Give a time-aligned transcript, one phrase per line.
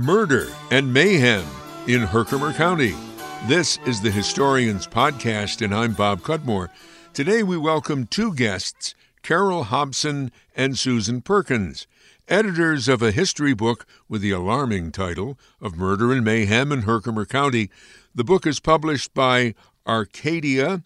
[0.00, 1.44] Murder and mayhem
[1.86, 2.94] in Herkimer County.
[3.46, 6.70] This is the Historians Podcast, and I'm Bob Cudmore.
[7.12, 11.86] Today we welcome two guests, Carol Hobson and Susan Perkins,
[12.28, 17.26] editors of a history book with the alarming title of Murder and Mayhem in Herkimer
[17.26, 17.68] County.
[18.14, 19.54] The book is published by
[19.86, 20.82] Arcadia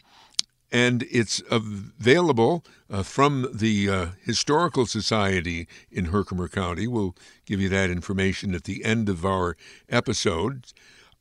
[0.75, 6.89] and it's available uh, from the uh, Historical Society in Herkimer County.
[6.89, 7.15] We'll
[7.47, 9.57] give you that information at the end of our
[9.89, 10.67] episode.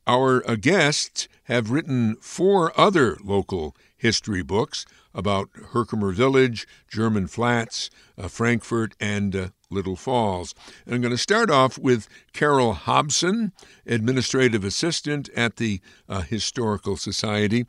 [0.08, 7.90] Our uh, guests have written four other local history books about Herkimer Village, German Flats,
[8.18, 10.54] uh, Frankfort, and uh, Little Falls.
[10.84, 13.52] And I'm going to start off with Carol Hobson,
[13.86, 17.66] Administrative Assistant at the uh, Historical Society.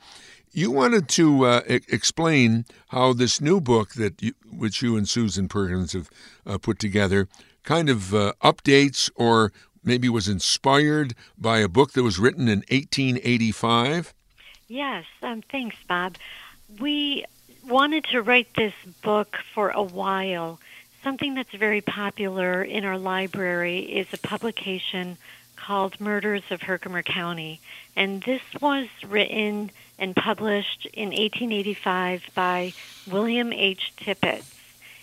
[0.56, 5.50] You wanted to uh, explain how this new book that you, which you and Susan
[5.50, 6.10] Perkins have
[6.46, 7.28] uh, put together
[7.64, 9.52] kind of uh, updates or
[9.84, 14.14] maybe was inspired by a book that was written in 1885.
[14.70, 16.16] Yes, um, thanks, Bob.
[16.80, 17.26] We
[17.68, 20.62] wanted to write this book for a while.
[21.04, 25.18] Something that's very popular in our library is a publication
[25.58, 27.60] called Murders of Herkimer County.
[27.98, 32.74] And this was written and published in 1885 by
[33.10, 33.94] William H.
[33.98, 34.44] Tippett.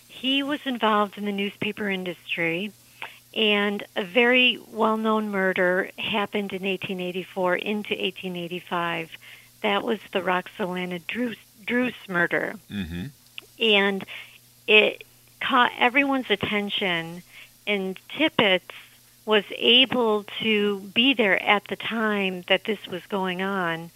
[0.08, 2.72] He was involved in the newspaper industry,
[3.34, 9.10] and a very well known murder happened in 1884 into 1885.
[9.62, 12.54] That was the Roxalana Druce, Druce murder.
[12.70, 13.06] Mm-hmm.
[13.60, 14.04] And
[14.66, 15.04] it
[15.40, 17.22] caught everyone's attention,
[17.66, 18.60] and Tippett
[19.24, 23.90] was able to be there at the time that this was going on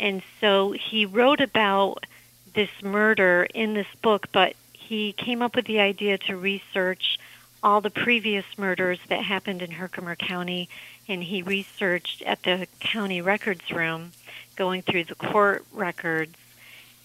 [0.00, 2.06] and so he wrote about
[2.54, 7.18] this murder in this book, but he came up with the idea to research
[7.62, 10.68] all the previous murders that happened in Herkimer County,
[11.08, 14.12] and he researched at the county records room,
[14.56, 16.36] going through the court records.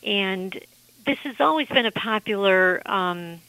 [0.06, 0.60] And
[1.06, 3.42] this has always been a popular um,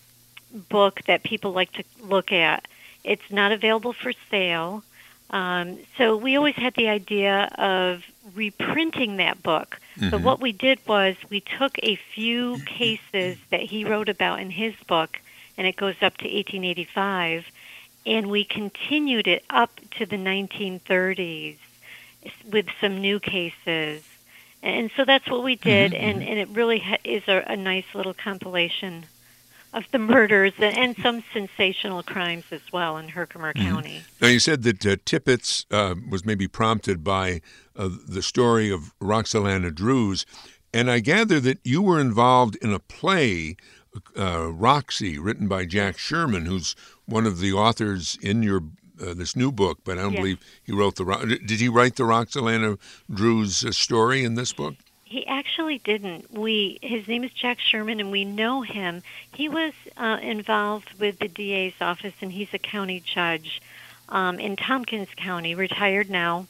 [0.69, 2.67] book that people like to look at.
[3.03, 4.83] It's not available for sale.
[5.31, 8.05] Um, so we always had the idea of
[8.35, 9.81] reprinting that book.
[9.97, 10.11] Mm-hmm.
[10.11, 14.51] So what we did was we took a few cases that he wrote about in
[14.51, 15.21] his book,
[15.57, 17.47] and it goes up to 1885,
[18.07, 21.57] and we continued it up to the 1930s
[22.51, 24.03] with some new cases.
[24.63, 26.05] And so that's what we did, mm-hmm.
[26.05, 29.05] and, and it really ha- is a, a nice little compilation
[29.75, 33.69] of the murders and some sensational crimes as well in Herkimer mm-hmm.
[33.69, 34.03] County.
[34.21, 37.43] Now, you said that uh, Tippett's uh, was maybe prompted by
[37.77, 40.25] uh, the story of Roxalana Druce,
[40.73, 43.57] and I gather that you were involved in a play,
[44.17, 46.75] uh, Roxy, written by Jack Sherman, who's
[47.07, 48.63] one of the authors in your
[49.01, 50.21] uh, this new book, but I don't yes.
[50.21, 51.05] believe he wrote the.
[51.45, 52.79] Did he write the Roxalana
[53.13, 54.75] Druce uh, story in this book?
[55.15, 56.33] He actually didn't.
[56.33, 59.05] We his name is Jack Sherman, and we know him.
[59.33, 63.63] He was uh, involved with the DA's office, and he's a county judge
[64.09, 66.49] um, in Tompkins County, retired now.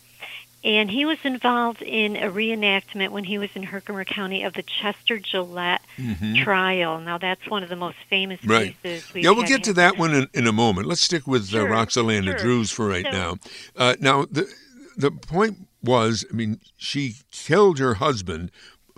[0.65, 4.63] And he was involved in a reenactment when he was in Herkimer County of the
[4.63, 6.43] Chester Gillette mm-hmm.
[6.43, 7.01] trial.
[7.01, 8.75] Now, that's one of the most famous right.
[8.83, 9.15] cases.
[9.15, 10.87] yeah, we'll get to that one in, in, a moment.
[10.87, 12.39] Let's stick with sure, uh, Roxalana sure.
[12.39, 13.37] Druce for right now.
[13.77, 14.51] Uh, now, the
[14.97, 18.51] the point was, I mean, she killed her husband,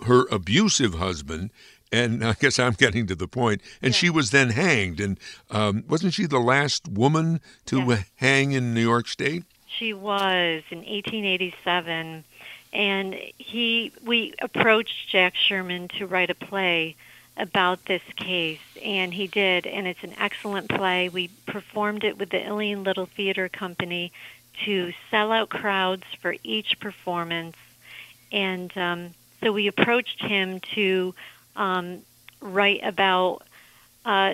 [0.05, 1.51] her abusive husband,
[1.91, 3.61] and I guess I'm getting to the point.
[3.81, 3.97] And yeah.
[3.97, 4.99] she was then hanged.
[4.99, 5.19] And
[5.51, 8.03] um, wasn't she the last woman to yeah.
[8.15, 9.43] hang in New York State?
[9.67, 12.23] She was in 1887,
[12.73, 16.95] and he we approached Jack Sherman to write a play
[17.37, 21.09] about this case, and he did, and it's an excellent play.
[21.09, 24.11] We performed it with the Ilion Little Theater Company
[24.65, 27.55] to sell out crowds for each performance.
[28.31, 31.13] And um, so we approached him to
[31.55, 32.01] um,
[32.41, 33.43] write about
[34.05, 34.33] uh,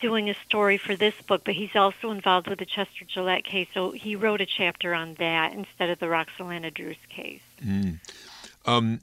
[0.00, 3.68] doing a story for this book, but he's also involved with the Chester Gillette case,
[3.74, 7.42] so he wrote a chapter on that instead of the Roxalana Druce case.
[7.64, 7.98] Mm.
[8.66, 9.00] Um,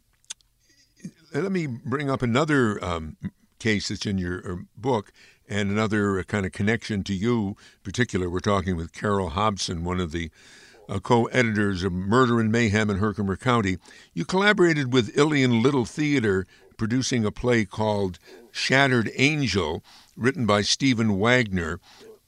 [1.34, 3.18] let me bring up another um,
[3.60, 5.12] case that's in your uh, book
[5.48, 8.30] and another kind of connection to you in particular.
[8.30, 10.30] We're talking with Carol Hobson, one of the
[10.90, 13.78] uh, co-editors of Murder and Mayhem in Herkimer County.
[14.14, 16.48] You collaborated with Ilion Little Theater,
[16.78, 18.20] producing a play called
[18.52, 19.84] Shattered Angel,
[20.16, 21.80] written by Stephen Wagner,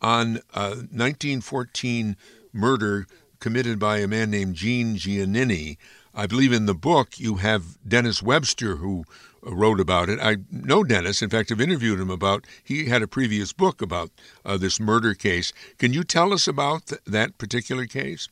[0.02, 2.16] on a 1914
[2.54, 3.08] murder
[3.40, 5.78] committed by a man named Gene Giannini.
[6.14, 9.06] I believe in the book you have Dennis Webster who
[9.42, 10.20] wrote about it.
[10.20, 11.22] I know Dennis.
[11.22, 12.46] In fact, I've interviewed him about.
[12.64, 14.12] He had a previous book about
[14.46, 15.54] uh, this murder case.
[15.78, 18.30] Can you tell us about th- that particular case?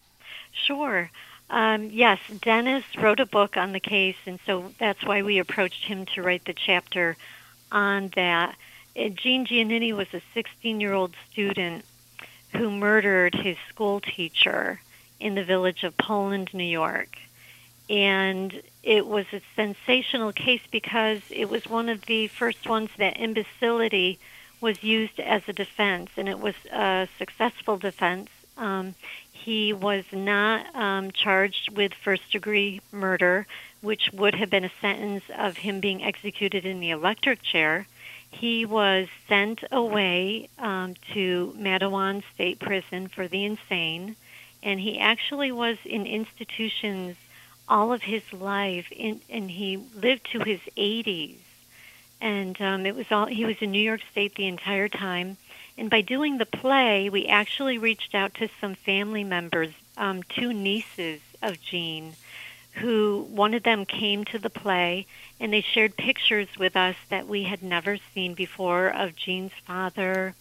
[0.51, 1.09] Sure.
[1.49, 5.85] Um, yes, Dennis wrote a book on the case, and so that's why we approached
[5.85, 7.15] him to write the chapter
[7.71, 8.55] on that.
[8.95, 11.85] Gene Giannini was a 16 year old student
[12.55, 14.81] who murdered his school teacher
[15.19, 17.17] in the village of Poland, New York.
[17.89, 23.19] And it was a sensational case because it was one of the first ones that
[23.19, 24.19] imbecility
[24.59, 28.29] was used as a defense, and it was a successful defense.
[28.57, 28.95] Um,
[29.31, 33.45] he was not um, charged with first degree murder,
[33.81, 37.87] which would have been a sentence of him being executed in the electric chair.
[38.29, 44.15] He was sent away um, to Matteawan State Prison for the insane,
[44.61, 47.15] and he actually was in institutions
[47.69, 51.35] all of his life, in, and he lived to his 80s.
[52.19, 55.37] And um, it was all he was in New York State the entire time.
[55.77, 60.51] And by doing the play, we actually reached out to some family members, um, two
[60.51, 62.15] nieces of Gene,
[62.73, 65.05] who one of them came to the play
[65.39, 70.33] and they shared pictures with us that we had never seen before of Gene's father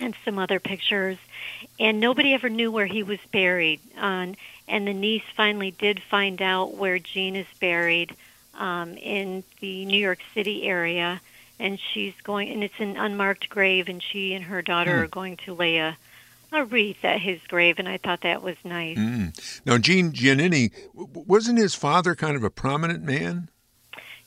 [0.00, 1.18] and some other pictures.
[1.78, 3.80] And nobody ever knew where he was buried.
[3.96, 4.34] Um,
[4.68, 8.14] and the niece finally did find out where Gene is buried
[8.54, 11.20] um, in the New York City area
[11.58, 15.02] and she's going, and it's an unmarked grave, and she and her daughter mm.
[15.02, 15.96] are going to lay a,
[16.52, 18.98] a wreath at his grave, and I thought that was nice.
[18.98, 19.60] Mm.
[19.64, 23.48] Now, Gene Giannini, wasn't his father kind of a prominent man?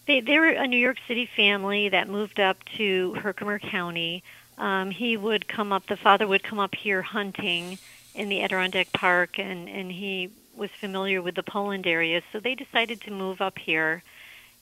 [0.08, 4.24] They, they were a New York City family that moved up to Herkimer County.
[4.58, 7.78] Um, he would come up, the father would come up here hunting
[8.16, 12.56] in the Adirondack Park, and, and he was familiar with the Poland area, so they
[12.56, 14.04] decided to move up here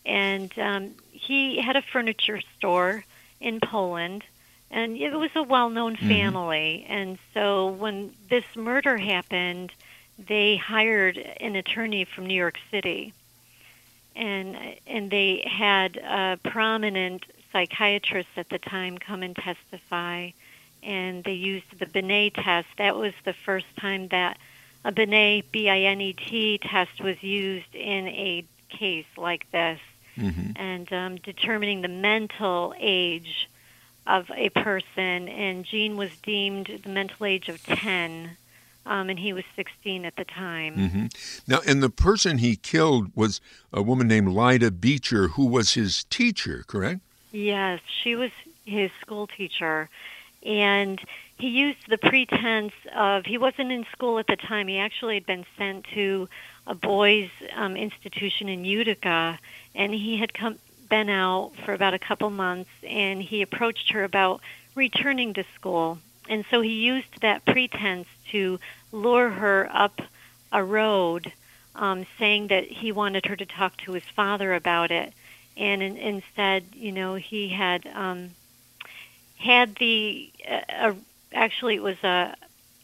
[0.08, 3.04] and um, he had a furniture store
[3.42, 4.24] in Poland,
[4.72, 6.08] and it was a well-known mm-hmm.
[6.08, 6.86] family.
[6.88, 9.72] And so when this murder happened,
[10.18, 13.14] they hired an attorney from New York City,
[14.16, 14.58] and
[14.88, 20.30] and they had a prominent psychiatrist at the time come and testify,
[20.84, 22.68] and they used the Binet test.
[22.78, 24.38] That was the first time that
[24.84, 29.80] a Binet B-I-N-E-T test was used in a case like this
[30.18, 30.52] mm-hmm.
[30.56, 33.50] and um, determining the mental age
[34.06, 35.28] of a person.
[35.28, 38.38] And Gene was deemed the mental age of 10.
[38.86, 40.76] Um, and he was 16 at the time.
[40.78, 41.06] Mm-hmm.
[41.46, 43.42] Now, and the person he killed was
[43.74, 47.02] a woman named Lyda Beecher, who was his teacher, correct?
[47.34, 48.32] Yes, she was
[48.64, 49.90] his school teacher.
[50.46, 51.02] And
[51.38, 54.68] he used the pretense of he wasn't in school at the time.
[54.68, 56.30] He actually had been sent to
[56.66, 59.40] a boys' um, institution in Utica,
[59.76, 60.58] and he had come
[60.90, 64.42] been out for about a couple months, and he approached her about
[64.76, 66.00] returning to school,
[66.30, 68.60] and so he used that pretense to
[68.92, 70.02] lure her up
[70.52, 71.32] a road,
[71.76, 75.14] um, saying that he wanted her to talk to his father about it,
[75.58, 78.30] and in, instead, you know, he had um,
[79.38, 80.94] had the uh,
[81.34, 82.36] actually it was a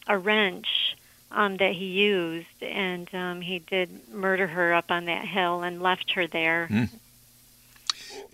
[0.08, 0.96] a wrench
[1.32, 5.82] um, that he used, and um, he did murder her up on that hill and
[5.82, 6.68] left her there.
[6.70, 6.90] Mm.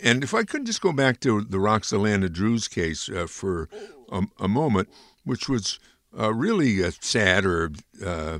[0.01, 3.69] And if I could just go back to the Roxalana Druce case uh, for
[4.12, 4.89] a, a, moment,
[5.24, 5.80] which was
[6.18, 7.71] uh, really uh, sad, or
[8.06, 8.39] uh,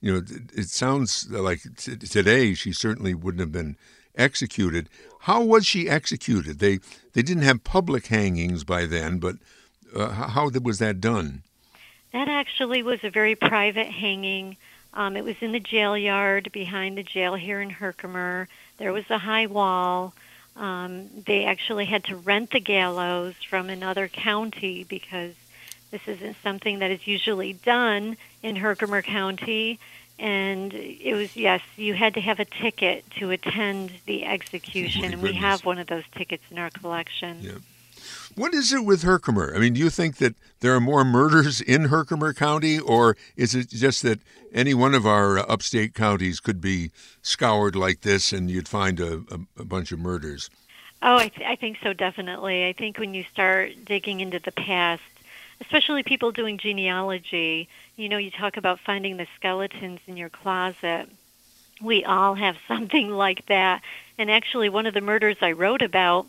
[0.00, 3.76] you know, it, it sounds like t- today she certainly wouldn't have been
[4.16, 4.88] executed.
[5.20, 6.58] How was she executed?
[6.58, 6.78] They
[7.12, 9.36] they didn't have public hangings by then, but
[9.94, 11.42] uh, how was that done?
[12.12, 14.56] That actually was a very private hanging.
[14.94, 18.48] Um, it was in the jail yard behind the jail here in Herkimer.
[18.78, 20.14] There was a high wall.
[20.56, 25.34] Um, they actually had to rent the gallows from another county because
[25.90, 29.78] this isn't something that is usually done in Herkimer County.
[30.18, 35.08] And it was, yes, you had to have a ticket to attend the execution, oh,
[35.08, 37.38] and we have one of those tickets in our collection.
[37.42, 37.52] Yeah.
[38.34, 39.54] What is it with Herkimer?
[39.54, 43.54] I mean, do you think that there are more murders in Herkimer County, or is
[43.54, 44.20] it just that
[44.52, 46.90] any one of our uh, upstate counties could be
[47.22, 50.50] scoured like this and you'd find a, a, a bunch of murders?
[51.02, 52.66] Oh, I, th- I think so, definitely.
[52.66, 55.02] I think when you start digging into the past,
[55.60, 61.08] especially people doing genealogy, you know, you talk about finding the skeletons in your closet.
[61.82, 63.82] We all have something like that.
[64.18, 66.26] And actually, one of the murders I wrote about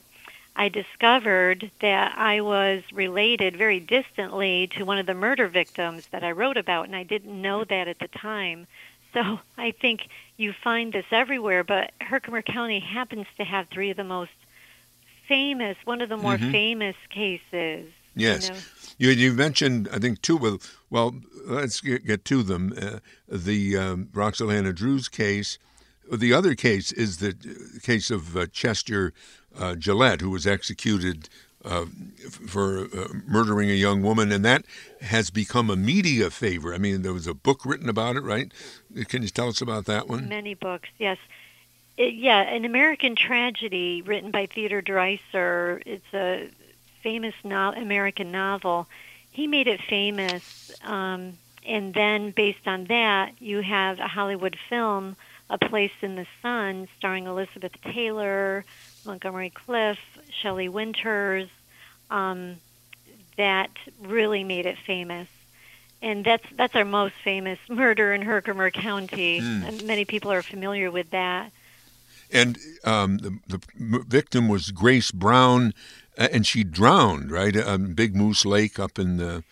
[0.56, 6.24] I discovered that I was related very distantly to one of the murder victims that
[6.24, 8.66] I wrote about, and I didn't know that at the time.
[9.14, 10.02] So I think
[10.38, 14.32] you find this everywhere, but Herkimer County happens to have three of the most
[15.28, 16.52] famous, one of the more Mhm.
[16.52, 17.94] famous cases.
[18.16, 18.44] Yes.
[18.44, 18.64] You know.
[18.98, 20.38] You, you mentioned, I think, two.
[20.38, 22.74] Well, well let's get, get to them.
[22.80, 25.58] Uh, the um, Roxalana Druce case.
[26.12, 27.36] The other case is the
[27.84, 29.14] case of uh, Chester
[29.58, 31.28] uh, Gillette, who was executed
[31.66, 31.86] uh,
[32.48, 34.64] for uh, murdering a young woman, and that
[35.02, 36.74] has become a media favor.
[36.74, 38.52] I mean, there was a book written about it, right?
[39.10, 40.30] Can you tell us about that one?
[40.30, 41.18] Many books, yes.
[41.98, 45.82] It, yeah, an American tragedy written by Theodore Dreiser.
[45.86, 46.50] It's a
[47.08, 48.86] famous no- American novel.
[49.32, 55.16] He made it famous, um, and then based on that, you have a Hollywood film,
[55.50, 58.66] A Place in the Sun, starring Elizabeth Taylor,
[59.06, 60.02] Montgomery Clift,
[60.42, 61.48] Shelley Winters.
[62.12, 62.58] Um,
[63.38, 63.72] that
[64.02, 65.28] really made it famous
[66.02, 69.42] and that's that's our most famous murder in Herkimer County.
[69.42, 69.68] Mm.
[69.68, 71.52] And many people are familiar with that.
[72.32, 73.60] And um, the, the
[74.08, 75.74] victim was Grace Brown,
[76.18, 77.56] and she drowned, right?
[77.56, 79.44] Um, Big Moose Lake up in the,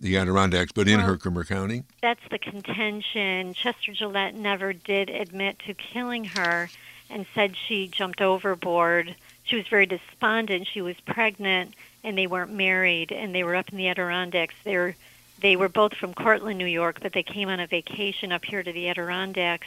[0.00, 1.84] the Adirondacks, but in Well- Herkimer County.
[2.02, 3.54] That's the contention.
[3.54, 6.68] Chester Gillette never did admit to killing her,
[7.10, 9.14] and said she jumped overboard.
[9.44, 10.66] She was very despondent.
[10.66, 14.54] She was pregnant, and they weren't married, and they were up in the Adirondacks.
[14.64, 14.96] They were
[15.38, 18.62] they were both from Cortland, New York, but they came on a vacation up here
[18.62, 19.66] to the Adirondacks,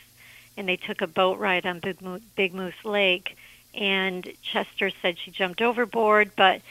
[0.58, 3.38] and they took a boat ride on Big, Mo- Big Moose Lake.
[3.74, 6.62] And Chester said she jumped overboard, but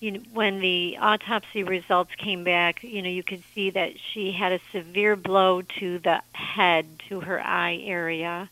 [0.00, 4.32] you know, when the autopsy results came back, you know, you could see that she
[4.32, 8.50] had a severe blow to the head, to her eye area,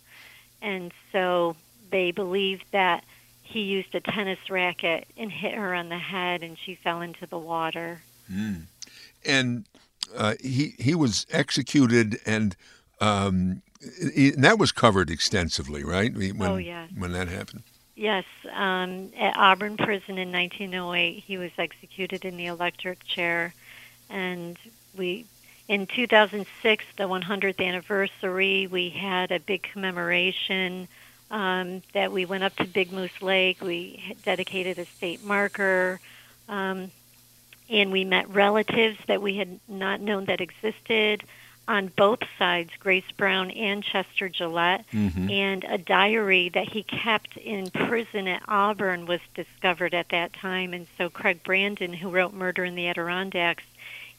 [0.63, 1.57] and so
[1.91, 3.05] they believed that
[3.43, 7.27] he used a tennis racket and hit her on the head, and she fell into
[7.27, 8.01] the water.
[8.33, 8.63] Mm.
[9.27, 9.65] And
[10.17, 12.57] uh, he he was executed, and,
[13.01, 13.61] um,
[14.17, 16.15] i- and that was covered extensively, right?
[16.15, 16.87] When, Oh, yeah.
[16.97, 17.63] When that happened.
[17.95, 23.53] Yes, um, at Auburn Prison in 1908, he was executed in the electric chair,
[24.09, 24.57] and
[24.97, 25.27] we,
[25.69, 30.89] in 2006, the 100th anniversary, we had a big commemoration
[31.31, 33.61] um, that we went up to Big Moose Lake.
[33.61, 36.01] We dedicated a state marker,
[36.49, 36.91] um,
[37.69, 41.25] and we met relatives that we had not known that existed
[41.69, 45.31] on both sides, Grace Brown and Chester Gillette Mm-hmm.
[45.31, 50.73] and a diary that he kept in prison at Auburn was discovered at that time.
[50.75, 53.65] And so Craig Brandon, who wrote Murder in the Adirondacks,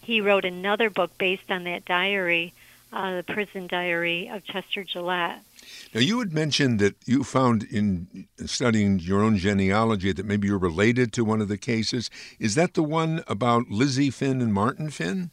[0.01, 2.53] he wrote another book based on that diary,
[2.91, 5.41] uh, the prison diary of Chester Gillette.
[5.93, 10.57] Now, you had mentioned that you found in studying your own genealogy that maybe you're
[10.57, 12.09] related to one of the cases.
[12.39, 15.31] Is that the one about Lizzie Finn and Martin Finn?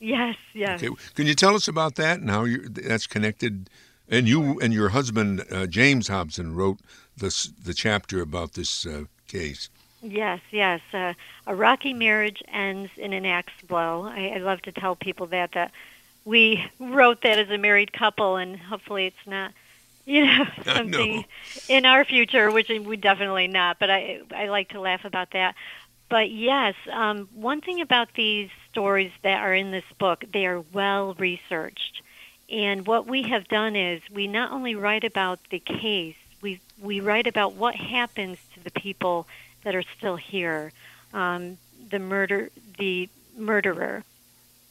[0.00, 0.82] Yes, yes.
[0.82, 0.94] Okay.
[1.14, 3.68] Can you tell us about that and how that's connected?
[4.08, 6.78] And you and your husband uh, James Hobson wrote
[7.16, 9.68] this the chapter about this uh, case.
[10.02, 10.80] Yes, yes.
[10.92, 11.14] Uh,
[11.46, 14.04] a rocky marriage ends in an axe blow.
[14.04, 15.72] I, I love to tell people that that
[16.24, 19.52] we wrote that as a married couple, and hopefully it's not,
[20.04, 21.24] you know, something
[21.68, 23.78] in our future, which we definitely not.
[23.78, 25.54] But I I like to laugh about that.
[26.08, 30.60] But yes, um, one thing about these stories that are in this book, they are
[30.72, 32.00] well researched.
[32.48, 37.00] And what we have done is we not only write about the case, we we
[37.00, 39.26] write about what happens to the people
[39.64, 40.72] that are still here.
[41.12, 41.58] Um,
[41.90, 44.04] the murder, the murderer.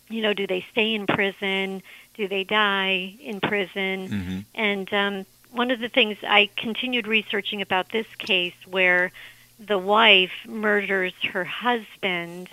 [0.09, 1.83] You know, do they stay in prison?
[2.13, 4.07] Do they die in prison?
[4.07, 4.39] Mm-hmm.
[4.55, 9.11] And um, one of the things I continued researching about this case, where
[9.59, 12.47] the wife murders her husband,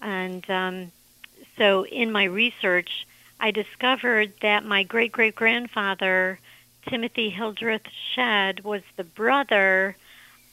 [0.00, 0.92] and um,
[1.56, 3.06] so in my research,
[3.40, 6.38] I discovered that my great great grandfather,
[6.88, 9.96] Timothy Hildreth Shedd, was the brother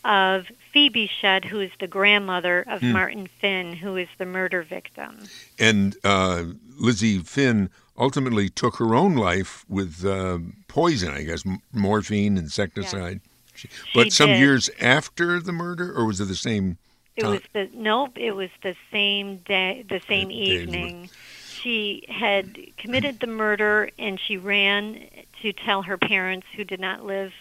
[0.03, 2.91] of Phoebe Shedd, who is the grandmother of Hmm.
[2.91, 5.17] Martin Finn, who is the murder victim.
[5.57, 6.43] And uh,
[6.77, 10.37] Lizzie Finn ultimately took her own life with uh,
[10.67, 13.21] poison, I guess, m- morphine, insecticide.
[13.55, 14.39] She- but some did.
[14.39, 16.77] years after the murder, or was it the same?
[17.15, 17.31] It time?
[17.31, 18.17] was the nope.
[18.17, 21.10] It was the same day, the same The evening.
[21.48, 25.07] She had committed the murder, and she ran
[25.41, 27.34] to tell her parents, who did not live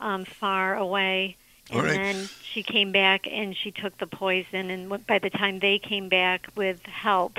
[0.00, 1.36] um, far away.
[1.70, 1.92] And right.
[1.92, 4.70] then she came back and she took the poison.
[4.70, 7.38] And by the time they came back with help,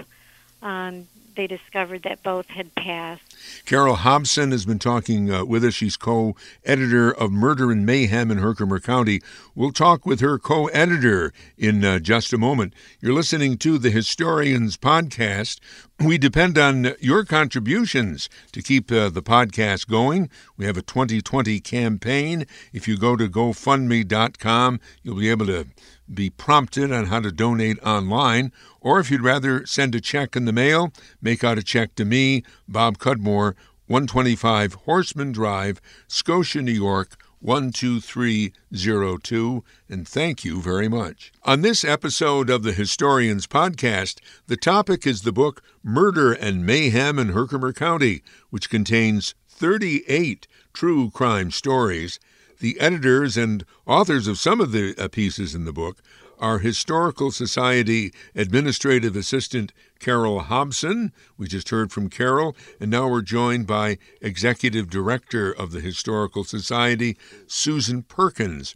[0.61, 3.30] um, they discovered that both had passed.
[3.65, 5.74] Carol Hobson has been talking uh, with us.
[5.74, 9.21] She's co editor of Murder and Mayhem in Herkimer County.
[9.55, 12.74] We'll talk with her co editor in uh, just a moment.
[13.00, 15.60] You're listening to the Historians Podcast.
[16.00, 20.29] We depend on your contributions to keep uh, the podcast going.
[20.57, 22.48] We have a 2020 campaign.
[22.74, 25.67] If you go to GoFundMe.com, you'll be able to
[26.13, 30.45] be prompted on how to donate online, or if you'd rather send a check in
[30.45, 36.71] the mail, make out a check to me, Bob Cudmore, 125 Horseman Drive, Scotia, New
[36.71, 41.31] York, 12302, and thank you very much.
[41.43, 47.17] On this episode of the Historians Podcast, the topic is the book Murder and Mayhem
[47.17, 52.19] in Herkimer County, which contains 38 true crime stories
[52.59, 55.97] the editors and authors of some of the uh, pieces in the book
[56.41, 61.13] are Historical Society Administrative Assistant Carol Hobson.
[61.38, 66.43] We just heard from Carol, and now we're joined by Executive Director of the Historical
[66.43, 68.75] Society, Susan Perkins.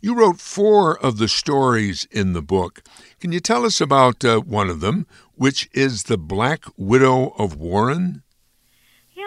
[0.00, 2.82] You wrote four of the stories in the book.
[3.20, 7.54] Can you tell us about uh, one of them, which is The Black Widow of
[7.56, 8.22] Warren?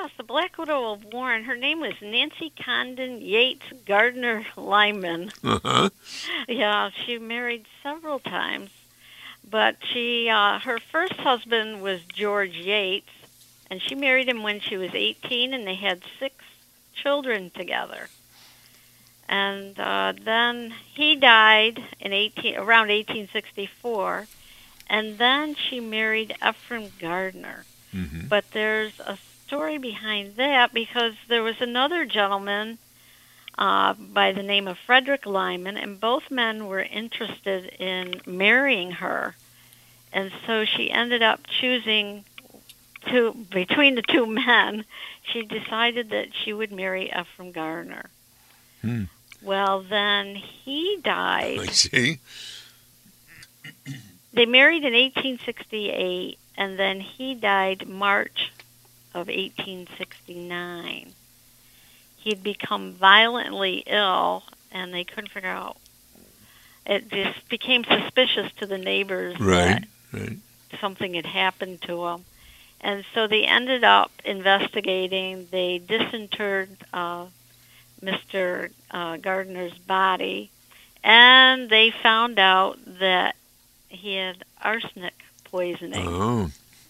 [0.05, 1.45] Yes, the Black Widow of Warren.
[1.45, 5.31] Her name was Nancy Condon Yates Gardner Lyman.
[5.43, 5.89] Uh-huh.
[6.47, 8.69] Yeah, she married several times,
[9.49, 13.09] but she uh, her first husband was George Yates,
[13.71, 16.35] and she married him when she was 18, and they had six
[16.93, 18.09] children together.
[19.27, 24.27] And uh, then he died in 18 around 1864,
[24.87, 27.65] and then she married Ephraim Gardner.
[27.91, 28.27] Mm-hmm.
[28.27, 29.17] But there's a
[29.47, 32.77] story behind that because there was another gentleman
[33.57, 39.35] uh, by the name of Frederick Lyman, and both men were interested in marrying her.
[40.11, 42.25] And so she ended up choosing
[43.07, 44.85] to between the two men.
[45.23, 48.09] She decided that she would marry Ephraim Garner.
[48.81, 49.03] Hmm.
[49.41, 51.59] Well, then he died.
[51.59, 52.19] I see.
[54.33, 58.51] They married in 1868, and then he died March
[59.15, 61.13] of 1869.
[62.17, 65.77] He had become violently ill, and they couldn't figure out.
[66.85, 70.37] It just became suspicious to the neighbors Right, that right.
[70.79, 72.25] something had happened to him.
[72.81, 75.47] And so they ended up investigating.
[75.49, 77.27] They disinterred uh,
[78.03, 78.69] Mr.
[78.91, 80.51] Uh, Gardner's body,
[81.03, 83.35] and they found out that
[83.89, 85.13] he had arsenic
[85.45, 86.05] poisoning.
[86.07, 86.49] Oh.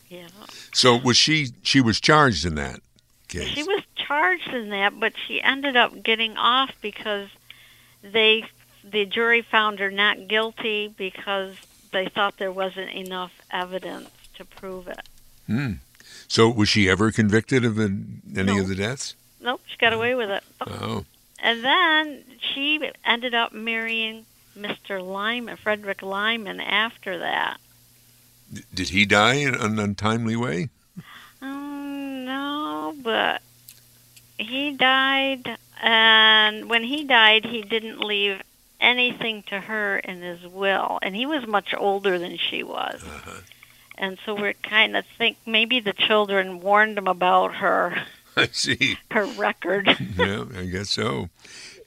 [0.10, 0.28] Yeah.
[0.74, 2.80] So was she she was charged in that
[3.28, 3.48] case?
[3.50, 7.30] She was charged in that, but she ended up getting off because
[8.04, 8.44] they
[8.84, 11.56] the jury found her not guilty because
[11.92, 15.02] they thought there wasn't enough evidence to prove it.
[15.48, 15.74] Hmm.
[16.28, 18.62] So was she ever convicted of an, any No.
[18.62, 19.16] of the deaths?
[19.42, 20.44] Nope, she got away with it.
[20.62, 21.06] Oh.
[21.40, 24.26] And then she ended up marrying
[24.58, 25.06] Mr.
[25.06, 27.58] Lyman, Frederick Lyman, after that.
[28.74, 30.70] Did he die in an untimely way?
[31.42, 33.42] Um, no, but
[34.38, 38.42] he died, and when he died, he didn't leave
[38.82, 43.04] anything to her in his will, and he was much older than she was.
[43.04, 43.40] Uh-huh.
[43.98, 48.04] And so we're kind of think maybe the children warned him about her
[48.38, 48.98] I see.
[49.12, 49.88] her record.
[50.18, 51.30] yeah, I guess so.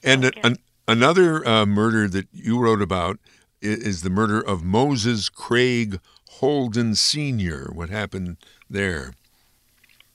[0.03, 0.39] And Okay.
[0.43, 0.55] an,
[0.87, 3.17] another uh, murder that you wrote about
[3.61, 5.99] i- is the murder of Moses Craig
[6.33, 7.69] Holden Sr.
[7.73, 8.37] What happened
[8.69, 9.13] there?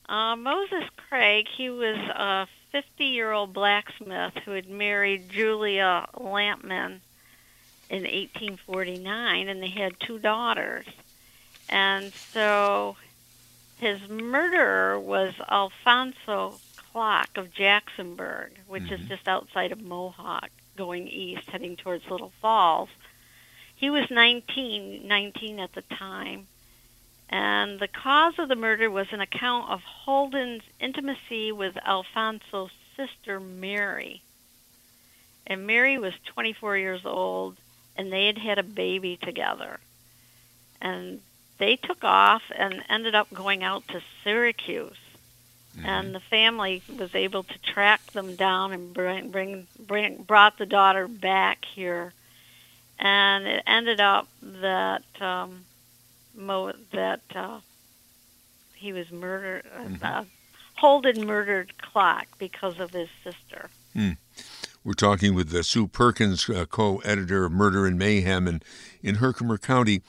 [0.09, 7.01] Uh, Moses Craig, he was a 50 year old blacksmith who had married Julia Lampman
[7.91, 10.87] in 1849, and they had two daughters.
[11.69, 12.97] And so
[13.79, 19.09] his murderer was Alfonso Clock of Jacksonburg, which is Mhm.
[19.09, 22.89] just outside of Mohawk, going east, heading towards Little Falls.
[23.85, 26.47] He was 19, 19 at the time,
[27.29, 33.39] and the cause of the murder was an account of Holden's intimacy with Alfonso's sister
[33.39, 34.23] Mary.
[35.47, 37.59] And Mary was 24 years old,
[37.95, 39.81] and they had had a baby together.
[40.81, 41.21] And
[41.59, 44.97] they took off and ended up going out to Syracuse.
[45.77, 45.87] Mm-hmm.
[45.87, 50.65] And the family was able to track them down and bring, bring, bring, brought the
[50.65, 52.15] daughter back here.
[53.05, 55.67] And it ended up that um,
[56.35, 57.61] Mo, that uh,
[58.75, 59.65] he was murdered.
[60.03, 60.25] Uh,
[60.77, 63.69] Holden murdered Clark because of his sister.
[64.83, 68.63] We're talking with uh, Sue Perkins, uh, co-editor of Murder and Mayhem in,
[69.03, 70.03] in Herkimer County.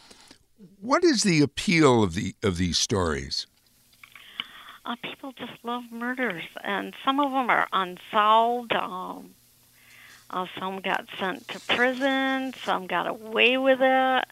[0.81, 3.45] What is the appeal of the of these stories?
[4.85, 8.73] uh, people just love murders, and some of them are unsolved.
[8.73, 9.34] Um,
[10.29, 12.53] uh, some got sent to prison.
[12.63, 14.25] Some got away with it.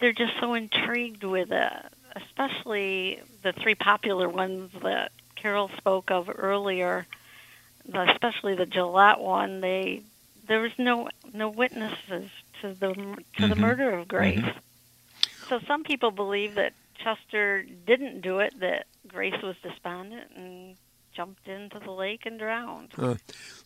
[0.00, 1.72] They're just so intrigued with it,
[2.14, 7.06] especially the three popular ones that Carol spoke of earlier.
[7.92, 9.60] Especially the Gillette one.
[9.60, 10.02] They
[10.48, 13.48] there was no no witnesses to the to mm-hmm.
[13.48, 14.40] the murder of Grace.
[14.40, 14.58] Mm-hmm.
[15.48, 20.76] So some people believe that Chester didn't do it, that Grace was despondent and
[21.16, 22.92] jumped into the lake and drowned.
[22.98, 23.14] Uh,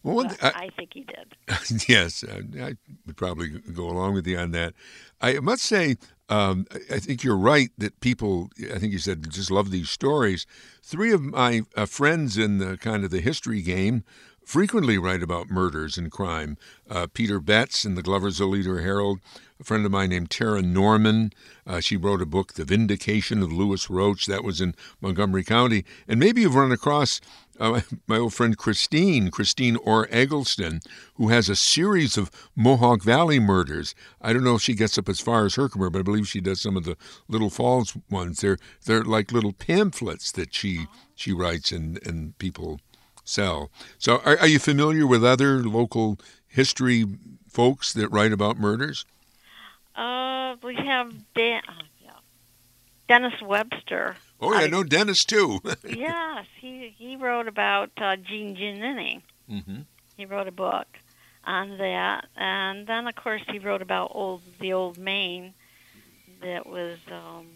[0.02, 1.88] well, th- I, I, think he did.
[1.88, 2.74] yes, I, I,
[3.06, 4.74] would probably go along with you on that.
[5.20, 5.96] I must say,
[6.28, 10.46] um, I think you're right that people, I think you said, just love these stories.
[10.82, 14.04] Three of my uh, friends in the kind of the history game
[14.50, 16.58] frequently write about murders and crime.
[16.90, 19.20] Uh, Peter Betz in the Gloversville Leader Herald,
[19.60, 21.32] a friend of mine named Tara Norman.
[21.64, 24.26] Uh, she wrote a book, The Vindication of Lewis Roach.
[24.26, 25.84] That was in Montgomery County.
[26.08, 27.20] And maybe you've run across
[27.60, 30.80] uh, my old friend Christine, Christine Orr Eggleston,
[31.14, 33.94] who has a series of Mohawk Valley murders.
[34.20, 36.40] I don't know if she gets up as far as Herkimer, but I believe she
[36.40, 36.96] does some of the
[37.28, 38.40] Little Falls ones.
[38.40, 42.80] They're they're like little pamphlets that she she writes and, and people
[43.30, 43.70] sell.
[43.98, 47.04] So, are, are you familiar with other local history
[47.48, 49.04] folks that write about murders?
[49.94, 52.10] Uh, we have Dan, uh, yeah.
[53.08, 54.16] Dennis Webster.
[54.40, 55.60] Oh yeah, I know Dennis too.
[55.88, 59.22] yes, he he wrote about uh, Gene Giannini.
[59.50, 59.80] Mm-hmm.
[60.16, 60.86] He wrote a book
[61.44, 65.54] on that, and then of course he wrote about old the old Maine
[66.42, 67.46] that was um,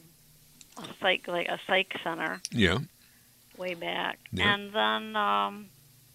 [0.76, 2.40] a psych like a psych center.
[2.50, 2.78] Yeah
[3.58, 4.18] way back.
[4.32, 4.54] Yeah.
[4.54, 5.66] And then, um,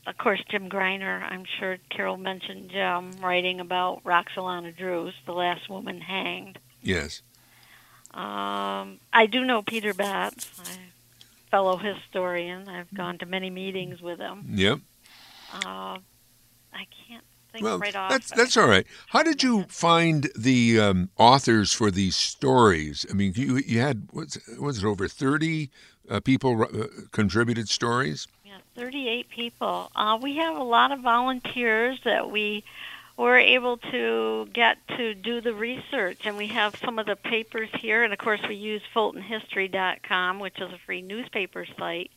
[0.08, 1.22] of course, Jim Greiner.
[1.22, 6.60] I'm sure Carol mentioned Jim writing about Roxalana Druce, the last woman hanged.
[6.82, 7.22] Yes.
[8.12, 12.68] Um, I do know Peter Betz, a fellow historian.
[12.68, 14.46] I've gone to many meetings with him.
[14.50, 14.80] Yep.
[15.54, 15.98] Uh,
[16.74, 18.10] I can't think well, right off.
[18.10, 18.86] That's that's all right.
[19.08, 23.06] How did you find the um, authors for these stories?
[23.10, 25.70] I mean, you you had was was it over thirty
[26.10, 28.28] uh, people uh, contributed stories?
[28.46, 29.92] Yeah, 38 people.
[29.96, 32.64] Uh, we have a lot of volunteers that we
[33.18, 37.70] were able to get to do the research, and we have some of the papers
[37.80, 38.04] here.
[38.04, 42.12] And of course, we use FultonHistory.com, which is a free newspaper site,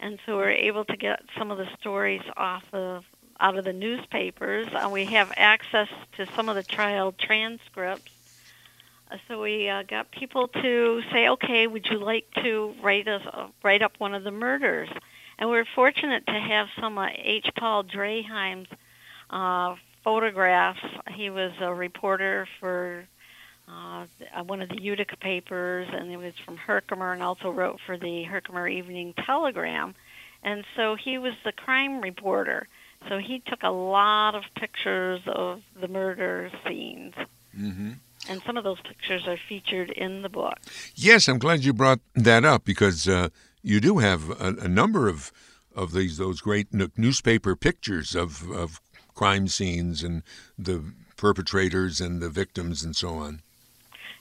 [0.00, 3.04] and so we're able to get some of the stories off of
[3.38, 4.68] out of the newspapers.
[4.72, 8.11] And we have access to some of the trial transcripts
[9.28, 13.48] so we uh, got people to say, "Okay, would you like to write us uh,
[13.62, 14.88] write up one of the murders?"
[15.38, 17.48] And we're fortunate to have some uh, H.
[17.58, 18.68] Paul Draheim's
[19.30, 20.84] uh, photographs.
[21.14, 23.06] He was a reporter for
[23.68, 24.06] uh,
[24.46, 28.24] one of the Utica papers, and he was from Herkimer, and also wrote for the
[28.24, 29.94] Herkimer Evening Telegram.
[30.42, 32.66] And so he was the crime reporter.
[33.08, 37.14] So he took a lot of pictures of the murder scenes.
[37.58, 37.92] Mm-hmm.
[38.28, 40.58] And some of those pictures are featured in the book.
[40.94, 43.30] Yes, I'm glad you brought that up because uh,
[43.62, 45.32] you do have a, a, number of
[45.74, 48.80] of these those great newspaper pictures of of
[49.14, 50.22] crime scenes and
[50.58, 53.42] the perpetrators and the victims and so on.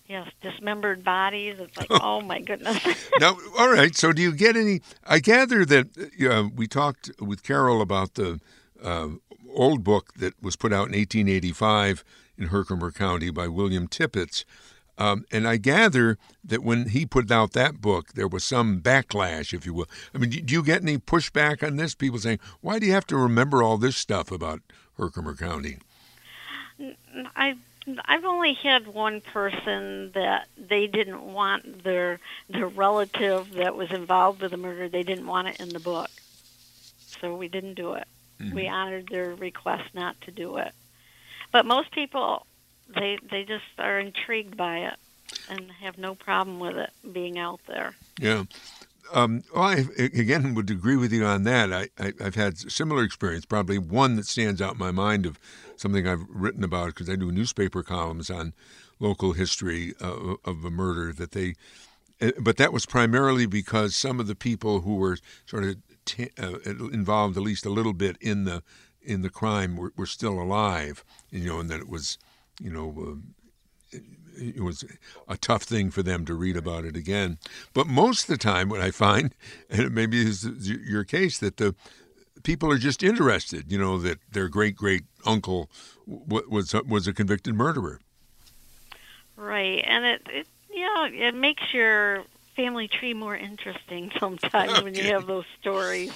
[0.08, 1.56] Yes, dismembered bodies.
[1.60, 2.84] It's like, oh my goodness.
[3.20, 3.96] now, all right.
[3.96, 4.82] So, do you get any?
[5.06, 5.88] I gather that
[6.30, 8.40] uh, we talked with Carol about the
[8.84, 9.10] uh,
[9.54, 12.04] old book that was put out in 1885
[12.42, 14.44] in Herkimer County by William Tippett.
[14.98, 19.54] Um, and I gather that when he put out that book, there was some backlash,
[19.54, 19.88] if you will.
[20.14, 21.96] I mean, do you get any pushback on this?
[21.96, 24.62] People saying, why do you have to remember all this stuff about
[24.98, 25.78] Herkimer County?
[27.36, 27.56] I
[28.06, 34.42] I've only had one person that they didn't want their their relative that was involved
[34.42, 34.88] with the murder.
[34.88, 36.10] They didn't want it in the book,
[36.98, 38.08] so we didn't do it.
[38.40, 38.56] Mm-hmm.
[38.56, 40.74] We honored their request not to do it.
[41.52, 42.46] But most people,
[42.88, 44.96] they they just are intrigued by it
[45.50, 47.96] and have no problem with it being out there.
[48.20, 48.44] Yeah.
[49.14, 51.74] Um, well, I again would agree with you on that.
[51.74, 53.46] I, I, have had similar experience.
[53.46, 55.38] Probably one that stands out in my mind of
[55.76, 58.54] something I've written about because I do newspaper columns on
[59.00, 61.56] local history uh, of a murder that they.
[62.22, 66.30] Uh, but that was primarily because some of the people who were sort of t-
[66.42, 68.64] uh, involved at least a little bit in the
[69.04, 72.18] in the crime were, were still alive, you know, and that it was,
[72.60, 73.16] you know, uh,
[73.92, 74.04] it,
[74.58, 74.86] it was
[75.28, 77.38] a tough thing for them to read about it again.
[77.74, 79.34] But most of the time, what I find,
[79.70, 81.76] and it maybe is your case, that the
[82.44, 85.70] people are just interested, you know, that their great great uncle
[86.06, 88.00] was was a convicted murderer.
[89.36, 92.24] Right, and it, it you know it makes your
[92.56, 94.84] family tree more interesting sometimes okay.
[94.84, 96.12] when you have those stories.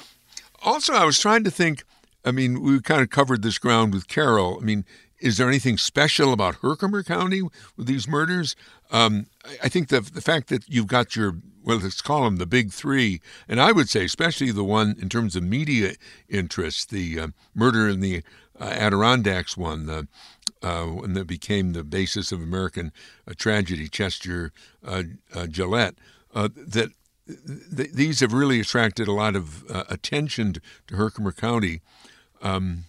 [0.64, 1.84] Also, I was trying to think.
[2.26, 4.58] I mean, we kind of covered this ground with Carol.
[4.60, 4.84] I mean,
[5.20, 7.42] is there anything special about Herkimer County
[7.78, 8.56] with these murders?
[8.92, 9.28] Um,
[9.64, 12.72] I think the the fact that you've got your well, let's call them the big
[12.72, 15.94] three, and I would say especially the one in terms of media
[16.30, 18.24] interest, the uh, murder in the
[18.60, 20.08] uh, Adirondacks one, the
[20.62, 22.92] uh, when that became the basis of American
[23.28, 24.52] uh, tragedy, Chester
[24.86, 25.96] uh, uh, Gillette,
[26.34, 26.92] that
[27.28, 31.82] th- these have really attracted a lot of attention to, Herkimer County.
[32.46, 32.86] Um,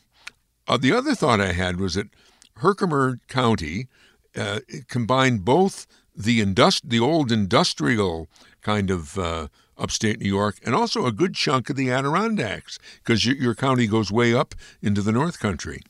[0.68, 2.08] uh, the other thought I had was that
[2.56, 3.88] Herkimer County
[4.36, 8.28] uh, combined both the indust- the old industrial
[8.60, 13.24] kind of uh, upstate New York, and also a good chunk of the Adirondacks, because
[13.24, 15.82] your, your, county goes way up into the North Country.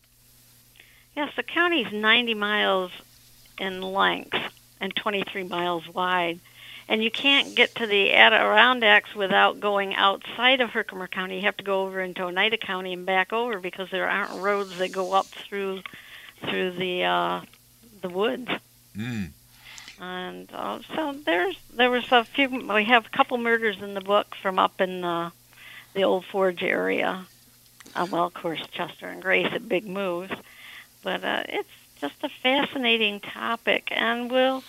[1.16, 2.92] Yes, the county is 90 miles
[3.58, 4.36] in length
[4.80, 6.40] and 23 miles wide.
[6.88, 11.36] And you can't get to the Adirondacks without going outside of Herkimer County.
[11.36, 14.78] You have to go over into Oneida County and back over because there aren't roads
[14.78, 15.82] that go up through
[16.48, 17.40] through the uh,
[18.02, 18.50] the woods.
[18.96, 19.30] Mm.
[20.00, 22.48] And uh, so there's there was a few.
[22.48, 25.32] We have a couple murders in the book from up in the
[25.94, 27.26] the Old Forge area.
[27.96, 30.30] Uh, well, of course, Chester and Grace at Big Moose
[31.06, 31.68] but uh, it's
[32.00, 34.64] just a fascinating topic, and we'll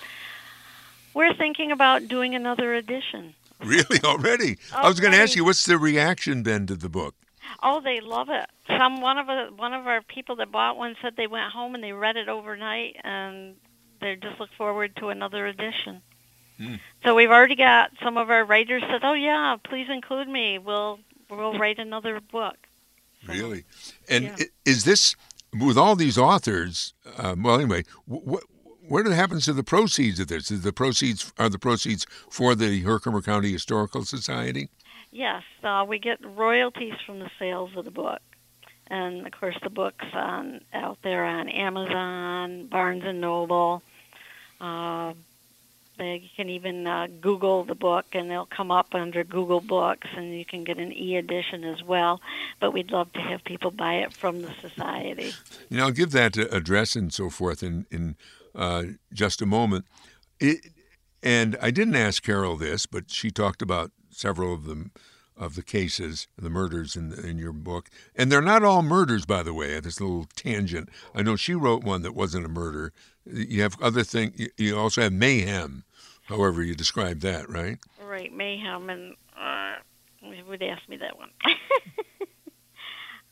[1.13, 3.34] we're thinking about doing another edition.
[3.63, 4.58] Really, already?
[4.74, 7.15] I was going to ask you, what's the reaction been to the book?
[7.63, 8.48] Oh, they love it.
[8.67, 11.74] Some one of a, one of our people that bought one said they went home
[11.74, 13.56] and they read it overnight, and
[14.00, 16.02] they just look forward to another edition.
[16.58, 16.76] Hmm.
[17.04, 20.60] So we've already got some of our writers said, "Oh yeah, please include me.
[20.60, 22.58] We'll we'll write another book."
[23.26, 23.63] So, really,
[24.08, 24.46] and yeah.
[24.65, 25.15] is this
[25.60, 28.43] with all these authors, um, well, anyway, what
[28.88, 30.52] what happens to the proceeds of this?
[30.52, 34.69] Is the proceeds are the proceeds for the Herkimer County Historical Society?
[35.12, 38.21] Yes, uh, we get royalties from the sales of the book,
[38.88, 43.82] and of course the books on out there on Amazon, Barnes and Noble,
[44.60, 45.13] uh,
[46.00, 50.38] you can even uh, Google the book, and they'll come up under Google Books, and
[50.38, 52.21] you can get an e-edition as well.
[52.60, 55.34] But we'd love to have people buy it from the society.
[55.69, 58.15] You know, I'll give that address and so forth in in
[58.58, 59.86] uh, just a moment.
[60.39, 60.72] It,
[61.24, 64.91] and I didn't ask Carol this, but she talked about several of them
[65.38, 69.43] of the cases, the murders in in your book, and they're not all murders, by
[69.43, 69.80] the way.
[69.80, 70.89] This little tangent.
[71.13, 72.91] I know she wrote one that wasn't a murder.
[73.26, 74.48] You have other things.
[74.58, 75.84] You also have mayhem,
[76.24, 77.78] however you describe that, right?
[78.04, 79.76] Right, mayhem, and uh,
[80.48, 81.30] would ask me that one.
[81.46, 82.26] uh,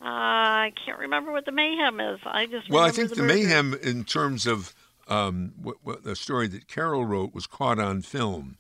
[0.02, 2.20] I can't remember what the mayhem is.
[2.26, 4.76] I just well, I think the, the mayhem in terms of
[5.08, 8.58] um, what, what the story that Carol wrote was caught on film.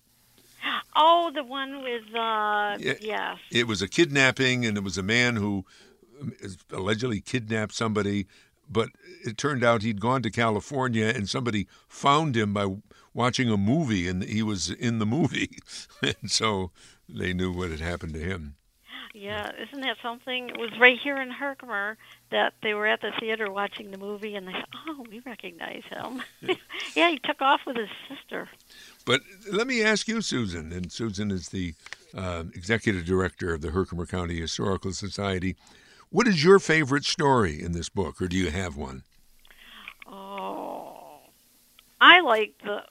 [0.95, 3.37] Oh, the one with uh, yeah, yes.
[3.51, 5.65] It was a kidnapping, and it was a man who
[6.21, 6.33] um,
[6.71, 8.27] allegedly kidnapped somebody,
[8.69, 8.89] but
[9.25, 12.77] it turned out he'd gone to California, and somebody found him by
[13.13, 15.59] watching a movie, and he was in the movie,
[16.01, 16.71] and so
[17.09, 18.55] they knew what had happened to him.
[19.13, 20.49] Yeah, isn't that something?
[20.49, 21.97] It was right here in Herkimer
[22.31, 25.83] that they were at the theater watching the movie, and they said, "Oh, we recognize
[25.89, 26.21] him."
[26.95, 28.49] yeah, he took off with his sister.
[29.05, 31.73] But let me ask you, Susan, and Susan is the
[32.15, 35.55] uh, executive director of the Herkimer County Historical Society.
[36.09, 39.03] What is your favorite story in this book, or do you have one?
[40.07, 41.19] Oh,
[41.99, 42.83] I like the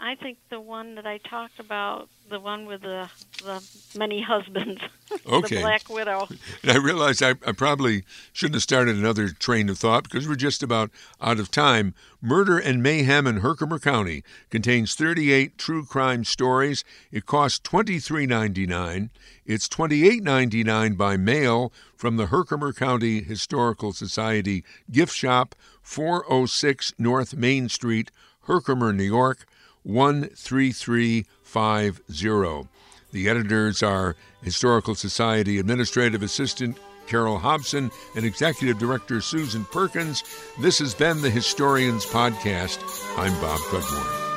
[0.00, 3.10] I think the one that I talked about, the one with the
[3.42, 3.64] the
[3.98, 4.80] many husbands,
[5.26, 5.56] okay.
[5.56, 6.28] the Black Widow.
[6.62, 10.36] And I realized I, I probably shouldn't have started another train of thought because we're
[10.36, 11.94] just about out of time.
[12.22, 16.84] Murder and Mayhem in Herkimer County contains 38 true crime stories.
[17.10, 19.10] It costs $23.99.
[19.46, 27.68] It's $28.99 by mail from the Herkimer County Historical Society gift shop, 406 North Main
[27.68, 28.10] Street,
[28.42, 29.46] Herkimer, New York.
[29.86, 32.68] 13350.
[33.10, 40.22] The editors are Historical Society Administrative Assistant Carol Hobson and Executive Director Susan Perkins.
[40.60, 42.78] This has been the Historians Podcast.
[43.16, 44.27] I'm Bob Cudmore.